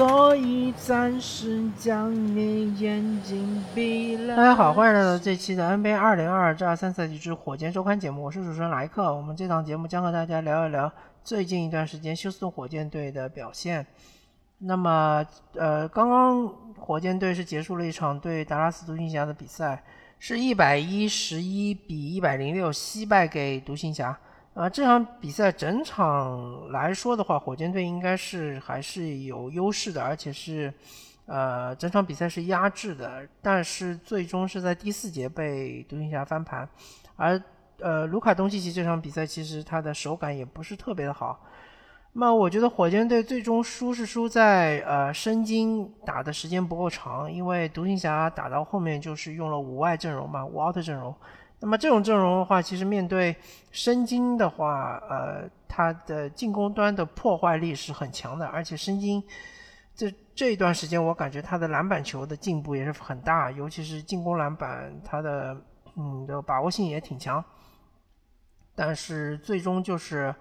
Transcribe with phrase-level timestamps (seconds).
[0.00, 4.34] 所以暂时将你眼睛闭了。
[4.34, 9.14] 大家好，欢迎来到这期的 NBA 二零二二至二三赛季之火箭周刊节目，我是主持人莱克。
[9.14, 10.90] 我们这档节目将和大家聊一聊
[11.22, 13.86] 最近一段时间休斯顿火箭队的表现。
[14.60, 16.48] 那么，呃，刚刚
[16.78, 19.84] 火箭队是结束了一场对达拉斯独行侠的比赛，
[20.18, 24.18] 是一百一十一比一百零六惜败给独行侠。
[24.52, 30.72] 啊，这场比赛整场来说的话，火箭队应该是还是有优势的，而且是，
[31.26, 36.68] 呃，整场比赛是压制的，但是最终是在第四节被独行侠翻盘，
[37.14, 37.40] 而
[37.78, 41.40] 呃，卢卡东契奇这场比赛其实他的手感也不是特别的好。
[42.12, 51.14] 那我觉得火箭队最终输是输在呃申京打的时间不够长，因为独行侠打到后面就是用了五外阵容嘛，五 out 阵容。
[51.60, 53.36] 那么这种阵容的话，其实面对
[53.70, 59.22] 申京的话，呃，他的进攻端的破坏力是很强的，而且申京
[59.94, 65.54] 这这一段时间，我感觉他的篮板球的进步也是很大，尤其是进攻篮板，他的
[65.96, 67.44] 嗯的把握性也挺强。
[68.74, 70.34] 但是最终就是，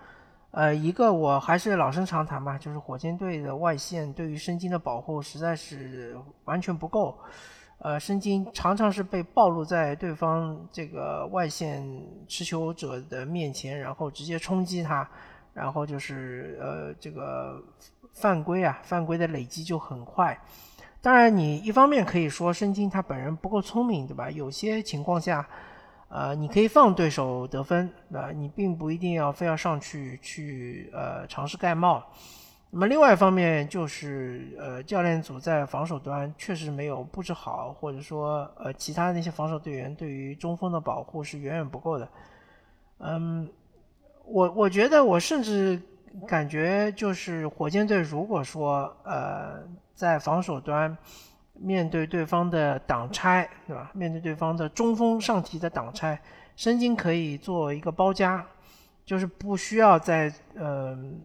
[0.51, 7.19] 呃，一个我还是老生常谈吧，就是火箭队的外线对于申京的保护实在是完全不够。
[7.81, 11.81] 呃，申京常常是被暴露在对方这个外线
[12.27, 15.09] 持球者的面前，然后直接冲击他，
[15.53, 17.63] 然后就是呃这个
[18.11, 20.37] 犯规啊，犯规的累积就很快。
[21.01, 24.29] 当然，你一方面可以说申京他本人不够聪明，对吧？
[24.29, 25.47] 有些情况下，
[26.09, 28.31] 呃，你可以放对手得分，对吧？
[28.33, 32.03] 你并不一定要非要上去去呃尝试盖帽。
[32.71, 42.07] 那么另外一方面就是，呃，教练组在防守端确实没有布置好，或者说，呃，其他那些防守队员对于中锋的保护是远远不够的。
[42.99, 43.49] 嗯，
[44.23, 45.81] 我我觉得我甚至
[46.27, 49.63] 感觉就是火箭队如果说，呃，
[49.95, 50.95] 在防守端
[51.55, 53.89] 面对对方的挡拆，对吧？
[53.95, 56.21] 面对对方的中锋上提的挡拆，
[56.55, 58.45] 申京可以做一个包夹，
[59.03, 61.19] 就是不需要在，嗯。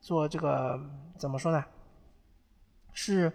[0.00, 0.80] 做这个
[1.16, 1.64] 怎么说呢？
[2.92, 3.32] 是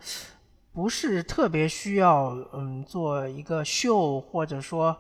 [0.74, 4.96] 不是特别需要嗯做一个秀，或者说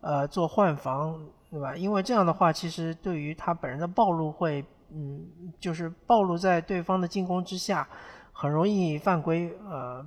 [0.00, 1.20] 呃做换防，
[1.50, 1.76] 对吧？
[1.76, 5.24] 因为这样的话，其实对于他本人的暴露会嗯
[5.60, 7.86] 就是暴露在对方的进攻之下，
[8.32, 10.04] 很容易犯规呃。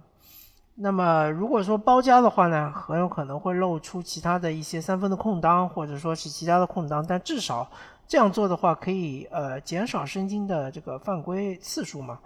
[0.75, 7.69] 那么如果说包夹的话呢，很有可能会露出其他的一些三分的空当，或者说是其他的空当，但至少。
[8.07, 12.19] 这样做的话，可以呃减少申京的这个犯规次数嘛？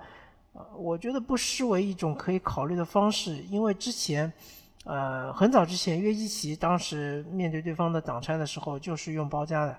[0.53, 3.37] 呃，我觉得不失为一种可以考虑的方式。
[3.49, 4.31] 因为之前，
[4.83, 9.77] 呃，很早之前约基奇当时面对对方的挡拆的时候，就是用包夹的。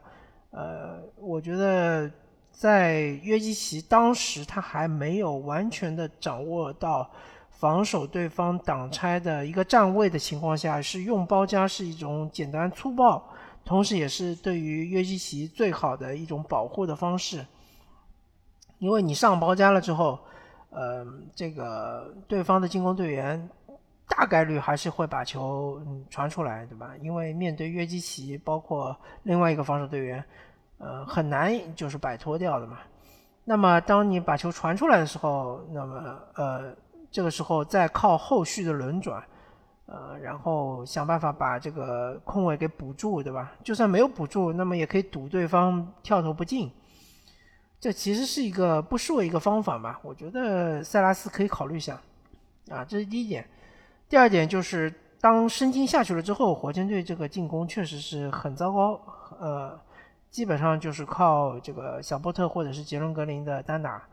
[0.50, 2.10] 呃，我觉得
[2.50, 7.10] 在约基奇当时他还没有完全的掌握到
[7.50, 13.22] 防守对方挡拆的一个站位的情况下，是用包夹是一种简单粗暴。
[13.68, 17.44] 同时，也是对于约基奇最好的一种保护的方式，
[18.78, 20.18] 因为你上包夹了之后，
[20.70, 23.46] 呃，这个对方的进攻队员
[24.08, 26.92] 大概率还是会把球嗯传出来，对吧？
[27.02, 30.24] 因为面对约基奇，包括另外一个防守队员，
[30.78, 32.78] 呃，很难就是摆脱掉的嘛。
[33.44, 36.74] 那么，当你把球传出来的时候，那么呃，
[37.10, 39.22] 这个时候再靠后续的轮转。
[39.90, 43.52] 呃，然后想办法把这个空位给补住，对吧？
[43.64, 46.70] 就算没有补住，那么也可以堵对方跳投不进。
[47.80, 49.98] 这其实是一个不失为一个方法吧？
[50.02, 51.98] 我觉得塞拉斯可以考虑一下。
[52.70, 53.48] 啊，这是第一点。
[54.10, 54.92] 第二点就是，
[55.22, 59.00] 当申京下去了之后，火箭队这个进攻确实是很糟糕。
[59.40, 59.80] 呃，
[60.30, 64.06] 基本上就是靠这个小波特或者是杰伦格林的单打。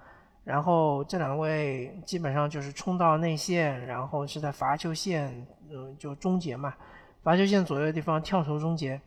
[0.46, 6.76] 然后这两位基本上就是冲到内线，然后是在罚球线，嗯，就终结嘛，
[7.24, 9.02] 罚球线左右的地方跳投终结。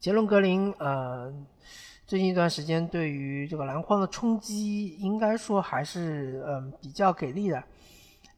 [0.00, 1.30] 杰伦格林，呃，
[2.06, 7.62] 最近一段时间对于这个篮筐的冲击，应该说还是嗯比较给力的，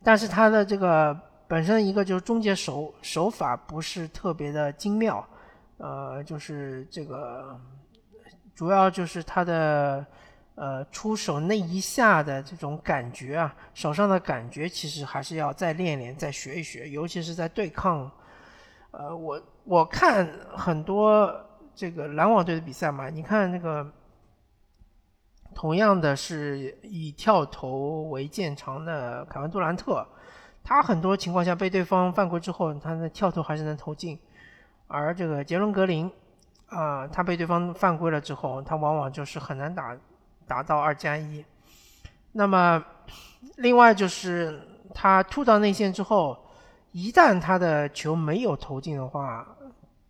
[0.03, 1.17] 但是他的这个
[1.47, 5.25] 本身一个就是终结手手法不是特别的精妙，
[5.77, 7.57] 呃，就是这个
[8.53, 10.05] 主要就是他的。
[10.61, 18.11] 呃，出手那一下的这种感觉啊，手上的感觉其实还是要再练练、再学一学，尤其是在对抗。
[18.91, 20.27] 呃，我我看
[20.57, 21.33] 很多
[21.77, 23.89] 这个篮网队的比赛嘛，你看那个
[25.55, 30.05] 同样的是以跳投为见长的凯文杜兰特，
[30.65, 34.19] 他很多情况下被对方犯规之后，他的跳投还是能投进，
[34.89, 36.11] 而这个杰伦格林
[36.67, 39.97] 啊，他被对方犯规了之后，他往往就是很难打。
[40.49, 41.45] 达到二加一，
[42.33, 42.83] 那么，
[43.57, 44.61] 另外就是
[44.95, 46.37] 他突到内线之后，
[46.93, 49.47] 一旦他的球没有投进的话，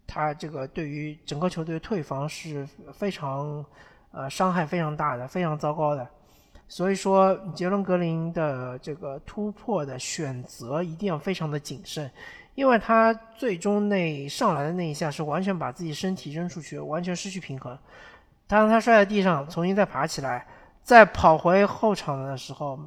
[0.06, 3.64] 他这个对于整个球队退防是非常
[4.12, 6.08] 呃伤害非常大的，非常糟糕的。
[6.68, 12.10] 所以说，杰伦格林的这个突破的选择一定要非常的谨慎，
[12.54, 17.76] 因为他最终那上来的那一下是完全把自己身体扔出去，完全失去平衡。
[18.48, 20.44] 当他摔在地上，重新再爬起来。
[20.82, 22.78] 再跑回后场的时候，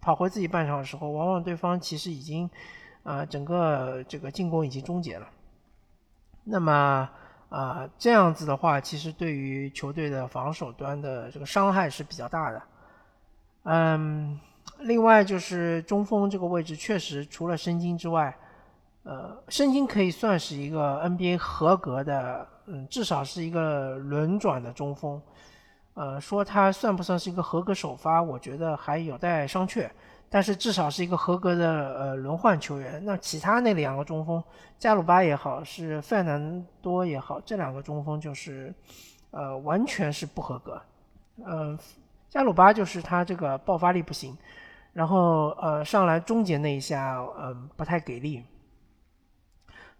[0.00, 2.50] 跑回自己半场的时候，往往对方其实已经，
[3.04, 5.28] 啊，整个这个进攻已经终结了。
[6.42, 7.08] 那么，
[7.48, 12.60] 啊，这样子的话，其实对于球队的防守端的这个伤害是比较大的。
[13.62, 14.40] 嗯，
[14.80, 18.36] 另外就是中锋这个位置，确实除了申京之外，
[19.04, 25.20] 呃，申京可以算是一个 NBA 合格的，嗯，至少是一个轮转的中锋。
[25.94, 29.88] 呃，说他算不算是一个合格首发，我觉得还有待商榷。
[30.28, 33.00] 但是至少是一个合格的呃轮换球员。
[33.04, 34.42] 那其他那两个中锋，
[34.76, 38.74] 加鲁巴也好，是费南多也好，这两个中锋就是，
[39.30, 40.82] 呃，完全是不合格。
[41.46, 41.78] 嗯，
[42.28, 44.36] 加鲁巴就是他这个爆发力不行，
[44.92, 48.42] 然后呃上来终结那一下，嗯，不太给力。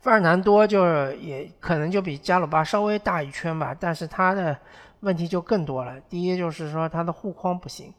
[0.05, 4.57] 费尔南多就是也可能就比加鲁巴稍微大一圈吧，但是他的。
[5.01, 6.01] 问题就更多了。
[6.09, 7.93] 第一就是说他的护框不行，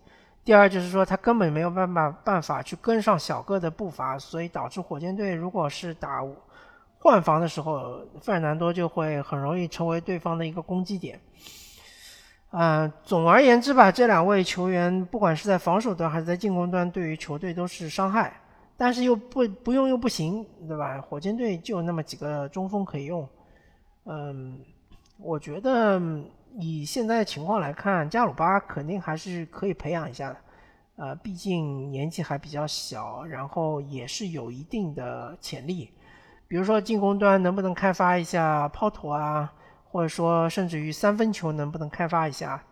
[0.44, 6.24] 第二就是说他根本没有办法办法去跟上小个的步伐，所以导致火箭队如果是打
[6.98, 11.22] 换防的时候，费尔南多就会很容易成为对方的一个攻击点。
[12.50, 18.34] 嗯，总而言之吧，这两位球员不管是在防守端还是在进攻端，对于球队都是伤害，
[18.78, 21.02] 但是又不不用又不行，对吧？
[21.02, 23.28] 火箭队就那么几个中锋可以用。
[24.06, 24.60] 嗯，
[25.18, 26.02] 我觉得。
[26.58, 30.38] 以现在的情况来看，加鲁巴肯定还是可以培养一下的，
[30.96, 35.92] 呃，毕竟年纪还比较小，然后也是有一定的潜力。
[36.48, 39.52] 比如说进攻端能不能开发一下抛投啊，
[39.84, 42.64] 或者说甚至于三分球能不能开发一下？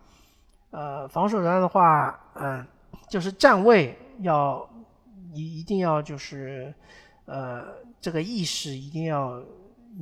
[0.70, 2.66] 呃，防守端的话，嗯，
[3.10, 4.66] 就是站位要
[5.34, 6.72] 一一定要就是，
[7.26, 7.64] 呃，
[8.00, 9.42] 这个意识一定要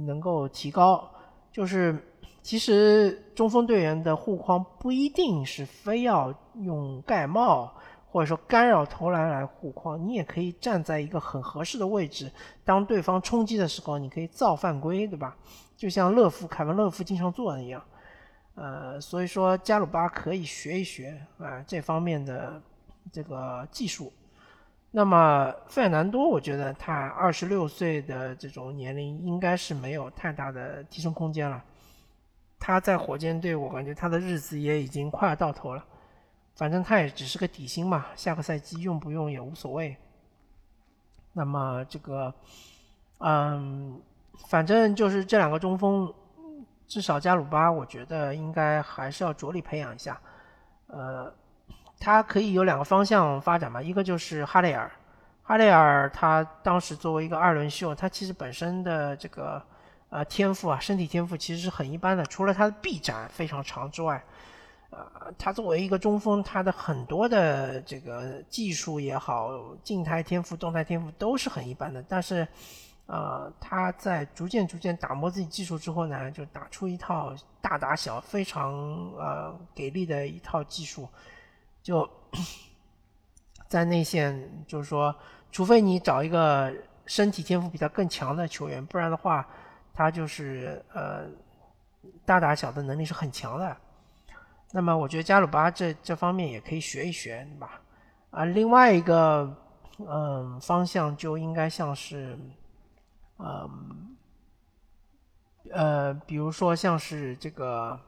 [0.07, 1.11] 能够提高，
[1.51, 1.97] 就是。
[2.45, 7.73] 其实中锋队员的护框不一定是非要用盖帽
[8.11, 12.29] 或者说干扰投篮来护框，你也可以站在一个很合适的位置，
[12.65, 15.37] 当对方冲击的时候，你可以造犯规，对吧？
[15.77, 17.81] 就像勒夫凯文勒夫经常做的一样。
[18.57, 22.61] 呃，所以说加鲁巴可以学一学啊这方面的
[23.13, 24.13] 这个技术。
[24.95, 31.65] 那么费尔南多，我觉得他二十六岁的这种年龄应该是没有太大的提升空间了。
[32.61, 35.83] 他在火箭队，我感觉他的日子也已经快要到头了。
[36.55, 39.97] 反正他也只是个底薪嘛，下个赛季用不用也无所谓。
[41.33, 42.33] 那么这个，
[43.19, 43.99] 嗯，
[44.49, 46.13] 反正就是这两个中锋，
[46.87, 50.21] 至少加鲁巴，我觉得应该还是要着力培养一下。
[50.89, 51.33] 呃，
[52.03, 54.91] 他可以有两个方向发展嘛，一个就是哈雷尔，
[55.43, 59.63] 哈雷尔他当时作为一个二轮秀，他其实本身的这个。
[60.15, 62.23] 呃，天赋啊，身体天赋其实是很一般的。
[62.27, 64.23] 除了他的臂展非常长之外，
[64.91, 65.01] 呃，
[65.39, 72.05] 他作为一个中锋，他的很多的这个技术也好，静态天赋、动态天赋都是很一般的。
[72.07, 72.47] 但是，
[73.07, 78.71] 呃，他在逐渐逐渐打磨自己技术之后呢，就打出一套大打小非常
[79.17, 81.09] 呃给力的一套技术。
[81.83, 82.09] 就
[83.69, 85.15] 在内线，就是说，
[85.51, 86.73] 除非你找一个
[87.07, 89.47] 身体天赋比他更强的球员，不然的话。
[89.95, 91.27] 他就是呃
[92.25, 93.77] 大打小的能力是很强的，
[94.71, 97.79] 那么我觉得加鲁巴这这方面也可以学一学，对吧？
[98.31, 99.55] 啊，另外一个
[99.99, 102.39] 嗯方向就应该像是，
[103.37, 104.17] 嗯
[105.71, 108.01] 呃，比如说像是这个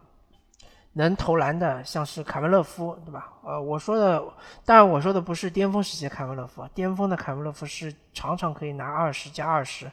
[0.94, 3.32] 能投篮的，像是凯文勒夫，对吧？
[3.44, 4.24] 呃，我说的
[4.64, 9.88] 当然我说的不是巅峰时期的凯文勒夫，巅峰的凯文勒夫是常常可以拿二十加二十。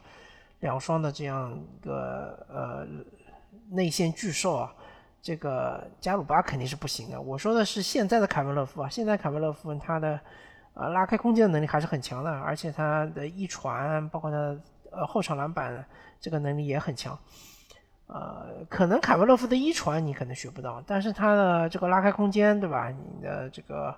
[0.60, 2.86] 两双的这样一个呃
[3.72, 4.72] 内线巨兽啊，
[5.20, 7.20] 这个加鲁巴肯定是不行的。
[7.20, 10.20] 我说的是现在的凯文勒夫啊，现在凯文勒夫他的
[10.75, 14.60] 呃拉开空间的能力还是很强的，而且他的一传，包括他的
[14.91, 15.84] 呃后场篮板
[16.20, 17.17] 这个能力也很强。
[18.12, 22.89] 呃，可能凯文勒夫的一传你可能学不到，但是他的这个拉开空间，对吧？
[22.89, 23.96] 你的这个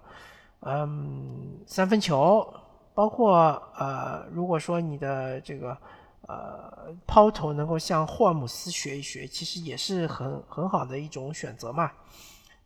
[0.62, 2.48] 嗯三分球，
[2.93, 5.77] 包括呃如果说你的这个。
[6.25, 11.91] 呃，抛投能够向霍尔姆斯学一学，其实也是很很好的一种选择嘛。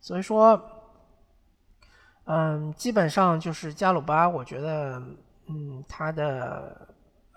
[0.00, 0.62] 所以说，
[2.26, 5.02] 嗯，基本上就是加鲁巴，我觉得，
[5.48, 6.86] 嗯，他的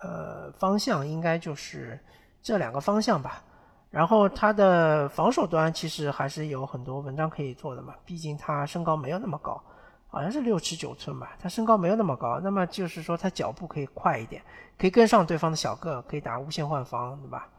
[0.03, 1.99] 呃方向应该就是
[2.43, 3.43] 这两个方向吧。
[3.91, 9.61] 然后他的防守端其实还是有很多文章可以做的嘛，毕竟他身高没有那么高，
[10.07, 14.41] 好像是六尺九寸吧，他身高没有那么高，那么就是说他脚步可以快一点，
[14.79, 17.49] 可以跟上对方的小个，可以打无限换防，对吧？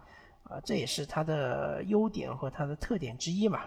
[0.45, 3.61] 啊，这也是他的优点和他的特点之一嘛。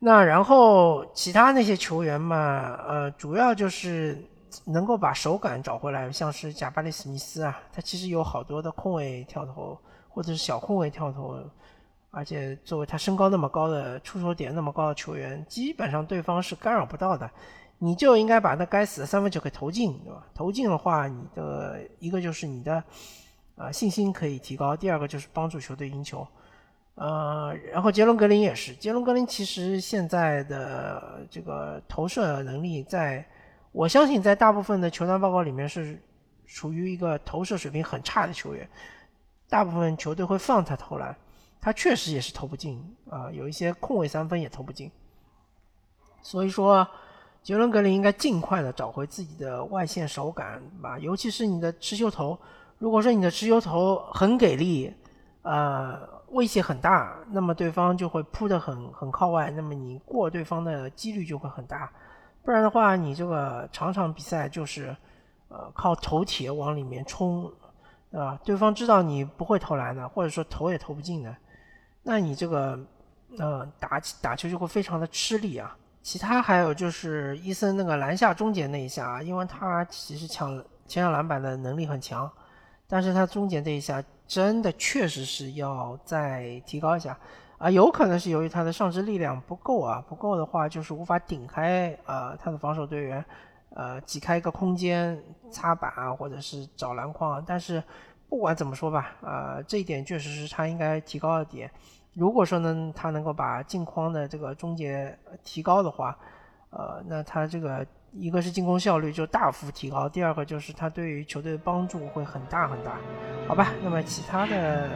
[0.00, 4.20] 那然后其他那些球员嘛，呃，主要就是
[4.64, 9.78] 能够把手感找回来，像是贾巴里史密斯啊，他其实有好多的空位跳投。
[10.12, 11.38] 或者是小空位跳投，
[12.10, 17.28] 而且作为他身高那么高的出手点那么高的球员，基本上对方是干扰不到的。
[17.78, 20.24] 你就应该把那该死的三分球给投进，对吧？
[20.32, 22.84] 投进的话，你的一个就是你的
[23.56, 26.24] 啊信心可以提高，第二个就是帮助球队赢球。
[26.94, 33.26] 呃，然后杰伦格林也是，杰伦格林其实现在的这个投射能力，在
[33.72, 36.00] 我相信在大部分的球探报告里面是
[36.46, 38.68] 处于一个投射水平很差的球员。
[39.52, 41.14] 大部分球队会放他投篮，
[41.60, 44.90] 他确实也是投不进啊，有一些空位三分也投不进。
[46.22, 46.88] 所以说，
[47.42, 52.38] 杰伦格林应该尽快的找回自己的外线手感吧，尤其是你的持球投，
[52.78, 54.90] 如果说你的持球投很给力，
[55.42, 61.92] 呃，威胁很大，那么对方就会扑得很很靠外，那么你过对方的几率就会很大。
[62.42, 64.96] 不然的话，你这个场场比赛就是
[65.48, 67.52] 呃靠投铁往里面冲。
[68.12, 71.34] 啊，对方知道你不会投篮的，或者说投也投不进的，
[72.02, 72.78] 那你这个，
[73.38, 75.74] 呃，打打球就会非常的吃力啊。
[76.02, 82.30] 其他还有就是伊森那个篮下终结那一下啊，因为他其实抢前场篮板的能力很强，
[82.86, 87.16] 但是他终结这一下真的确实是要再提高一下
[87.56, 93.24] 啊，有可能是由于他的上肢力量不够啊，不够的话就是无法顶开啊他的防守队员。
[93.74, 97.42] 呃，挤开一个空间擦板啊，或者是找篮筐。
[97.46, 97.82] 但是
[98.28, 101.70] 不管怎么说吧，呃，这一点确实是他应该提高的点。
[102.14, 106.16] 如果说呢，他能够把镜框的这个终结提高的话，
[106.70, 112.98] 呃，那他这个一个是进攻效率就大幅提高，第二个就是他对于球队的帮助会很大很大。
[113.48, 114.90] 好吧，那么其他的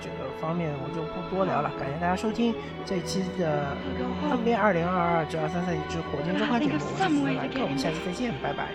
[0.00, 0.26] 这个。
[0.38, 3.74] 方面我就不多聊了，感谢大家收听这一期的
[4.22, 8.68] NBA 二零二二至二三赛季之火箭周刊节目，我是福莱克，我们下期再见，拜拜。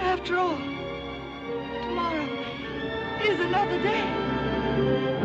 [0.00, 0.54] After all,
[1.82, 2.22] tomorrow
[3.20, 5.17] is another day.